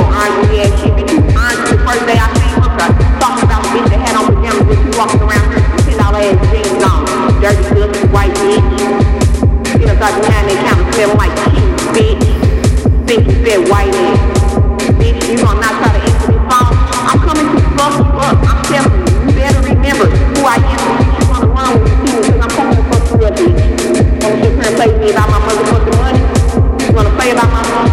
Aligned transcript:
orange 0.00 0.48
ass 0.56 0.72
shit. 0.80 0.92
Bitch, 0.96 1.12
you 1.12 1.20
orange 1.36 1.62
the 1.68 1.76
first 1.84 2.04
day 2.08 2.16
I 2.16 2.26
seen 2.36 2.56
her. 2.56 2.70
Talking 3.20 3.44
about 3.44 3.60
a 3.62 3.68
bitch 3.72 3.88
that 3.92 4.00
had 4.00 4.16
on 4.16 4.24
pajamas, 4.32 4.64
bitch, 4.64 4.82
you 4.86 4.92
walking 4.96 5.22
around 5.22 5.46
here, 5.52 5.64
ten 5.84 5.96
dollar 6.00 6.20
ass 6.24 6.40
jeans 6.48 6.82
on. 6.82 7.04
Dirty, 7.42 7.62
filthy, 7.74 8.02
white 8.08 8.34
bitch. 8.40 8.64
You 9.80 9.86
know, 9.86 9.96
start 9.96 10.14
behind 10.22 10.48
that 10.48 10.58
counter 10.64 10.86
smelling 10.92 11.18
like 11.20 11.34
cheese, 11.44 11.76
bitch. 11.92 12.24
Think 13.06 13.20
you 13.28 13.36
said 13.44 13.60
white 13.68 13.92
ass. 13.92 14.20
Bitch, 14.96 15.20
you 15.28 15.36
gonna 15.42 15.60
not 15.60 15.74
try 15.82 15.90
to 15.92 16.00
answer 16.00 16.32
this 16.32 16.42
phone? 16.48 16.72
I'm 17.08 17.18
coming 17.20 17.46
to 17.52 17.60
fuck 17.76 17.92
you 17.98 18.06
up. 18.22 18.36
I'm 18.48 18.58
telling 18.70 18.94
you, 18.96 19.04
you 19.12 19.32
better 19.36 19.60
remember 19.60 20.06
who 20.08 20.40
I 20.46 20.56
am. 20.56 20.80
You 21.20 21.24
wanna 21.28 21.48
run 21.52 21.70
with 21.82 21.96
me 22.00 22.10
because 22.16 22.40
I'm 22.40 22.52
coming 22.56 22.76
to 22.78 22.84
fuck 22.88 23.04
you 23.12 23.26
up, 23.26 23.34
bitch. 23.36 23.60
Wanna 24.22 24.36
sit 24.40 24.52
here 24.56 24.66
and 24.70 24.76
play 24.78 24.90
me 24.96 25.10
about 25.12 25.28
my 25.28 25.38
motherfucking 25.44 25.96
money? 26.00 26.22
You 26.80 26.92
wanna 26.94 27.12
play 27.18 27.30
about 27.32 27.50
my 27.52 27.62
money, 27.68 27.91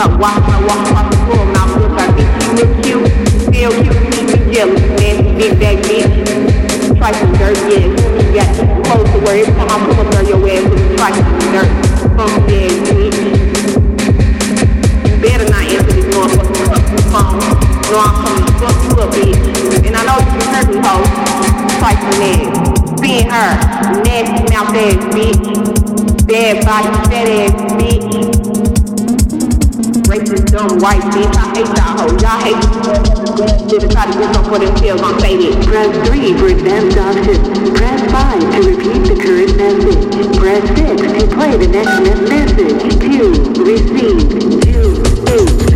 Up 0.00 0.18
walking 0.18 0.54
across 0.64 1.12
the 1.12 1.20
floor 1.28 1.44
look 1.76 1.92
like 1.92 2.08
bitch, 2.16 2.32
you 2.56 2.64
cute. 2.80 3.04
Still 3.36 3.72
cute, 3.84 4.00
you 4.16 4.24
be 4.32 4.40
jealous, 4.48 4.80
nasty 4.96 5.28
big 5.36 5.60
bag 5.60 5.76
bitch. 5.84 6.96
Try 6.96 7.12
some 7.12 7.32
dirty 7.36 7.84
ass. 7.84 7.92
You 8.16 8.32
got 8.32 8.48
close 8.86 9.04
to 9.12 9.18
where 9.20 9.44
every 9.44 9.52
time 9.52 9.68
I 9.68 9.76
come 9.76 10.00
up 10.00 10.08
there, 10.10 10.24
your 10.24 10.40
ass 10.48 10.64
is 10.72 10.96
try 10.96 11.12
some 11.12 11.52
dirt. 11.52 11.68
Ass 12.16 12.32
bitch. 12.48 13.18
You 15.04 15.20
better 15.20 15.44
not 15.52 15.68
answer 15.68 15.92
this 15.92 16.08
motherfucking 16.16 17.04
phone. 17.12 17.36
No, 17.92 18.00
I'm 18.00 18.16
coming 18.24 18.46
to 18.46 18.52
fuck 18.56 18.80
you 18.80 18.96
up, 19.04 19.12
bitch. 19.12 19.84
And 19.84 19.94
I 19.94 20.02
know 20.08 20.16
you 20.16 20.40
heard 20.48 20.68
me, 20.72 20.80
hoe. 20.80 21.04
Try 21.76 21.92
some 22.00 22.24
ass. 22.24 23.00
Being 23.02 23.28
her. 23.28 23.52
Nasty 24.00 24.48
mouth 24.48 24.72
ass 24.80 24.96
bitch. 25.12 25.44
Bad 26.26 26.64
body, 26.64 26.88
fat 27.10 27.28
ass 27.28 27.52
bitch. 27.74 28.39
Racist, 30.10 30.50
dumb, 30.50 30.78
white 30.80 31.00
bitch. 31.14 31.36
I 31.38 31.54
hate 31.54 31.70
y'all. 31.78 32.10
Y'all 32.18 32.40
hate 32.42 33.30
shit 33.70 33.88
try 33.88 34.10
to 34.10 34.18
get 34.18 34.34
for. 34.34 34.98
I'm 34.98 35.16
it. 35.40 35.54
Press 35.64 36.08
3 36.08 36.34
for 36.34 36.46
advanced 36.48 36.98
options. 36.98 37.70
Press 37.78 38.00
5 38.10 38.40
to 38.40 38.60
repeat 38.68 39.06
the 39.06 39.14
current 39.22 39.56
message. 39.56 40.36
Press 40.36 40.66
6 40.76 41.02
to 41.20 41.26
play 41.32 41.56
the 41.56 41.68
next 41.68 41.94
message. 42.02 42.58
2. 42.98 43.62
Receive. 43.62 44.26
2. 44.64 45.60
8 45.66 45.69